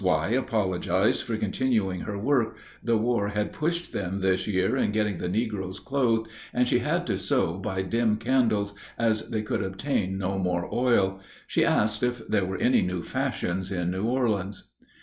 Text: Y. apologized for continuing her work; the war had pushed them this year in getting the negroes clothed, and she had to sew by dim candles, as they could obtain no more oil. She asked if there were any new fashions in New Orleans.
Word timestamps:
Y. 0.03 0.29
apologized 0.29 1.21
for 1.21 1.37
continuing 1.37 1.99
her 1.99 2.17
work; 2.17 2.57
the 2.83 2.97
war 2.97 3.27
had 3.27 3.53
pushed 3.53 3.93
them 3.93 4.19
this 4.21 4.47
year 4.47 4.75
in 4.75 4.91
getting 4.91 5.19
the 5.19 5.29
negroes 5.29 5.79
clothed, 5.79 6.27
and 6.51 6.67
she 6.67 6.79
had 6.79 7.05
to 7.05 7.19
sew 7.19 7.53
by 7.59 7.83
dim 7.83 8.17
candles, 8.17 8.73
as 8.97 9.29
they 9.29 9.43
could 9.43 9.61
obtain 9.61 10.17
no 10.17 10.39
more 10.39 10.67
oil. 10.73 11.19
She 11.45 11.63
asked 11.63 12.01
if 12.01 12.27
there 12.27 12.45
were 12.47 12.57
any 12.57 12.81
new 12.81 13.03
fashions 13.03 13.71
in 13.71 13.91
New 13.91 14.05
Orleans. 14.05 14.71